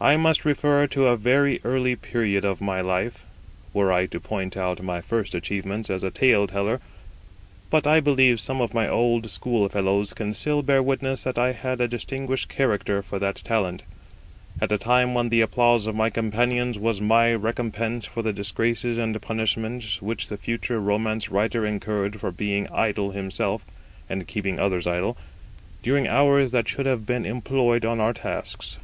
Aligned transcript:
I 0.00 0.16
must 0.16 0.44
refer 0.44 0.88
to 0.88 1.06
a 1.06 1.16
very 1.16 1.60
early 1.62 1.94
period 1.94 2.44
of 2.44 2.60
my 2.60 2.80
life, 2.80 3.24
were 3.72 3.92
I 3.92 4.06
to 4.06 4.18
point 4.18 4.56
out 4.56 4.82
my 4.82 5.00
first 5.00 5.32
achievements 5.32 5.88
as 5.90 6.02
a 6.02 6.10
tale 6.10 6.48
teller; 6.48 6.80
but 7.70 7.86
I 7.86 8.00
believe 8.00 8.40
some 8.40 8.60
of 8.60 8.74
my 8.74 8.88
old 8.88 9.30
schoolfellows 9.30 10.12
can 10.12 10.34
still 10.34 10.60
bear 10.60 10.82
witness 10.82 11.22
that 11.22 11.38
I 11.38 11.52
had 11.52 11.80
a 11.80 11.86
distinguished 11.86 12.48
character 12.48 13.00
for 13.00 13.20
that 13.20 13.36
talent, 13.44 13.84
at 14.60 14.72
a 14.72 14.76
time 14.78 15.14
when 15.14 15.28
the 15.28 15.40
applause 15.40 15.86
of 15.86 15.94
my 15.94 16.10
companions 16.10 16.80
was 16.80 17.00
my 17.00 17.32
recompense 17.32 18.04
for 18.04 18.22
the 18.22 18.32
disgraces 18.32 18.98
and 18.98 19.22
punishments 19.22 20.02
which 20.02 20.26
the 20.26 20.36
future 20.36 20.80
romance 20.80 21.28
writer 21.28 21.64
incurred 21.64 22.18
for 22.18 22.32
being 22.32 22.66
idle 22.72 23.12
himself, 23.12 23.64
and 24.10 24.26
keeping 24.26 24.58
others 24.58 24.84
idle, 24.84 25.16
during 25.80 26.08
hours 26.08 26.50
that 26.50 26.68
should 26.68 26.86
have 26.86 27.06
been 27.06 27.24
employed 27.24 27.84
on 27.84 28.00
our 28.00 28.12
tasks. 28.12 28.78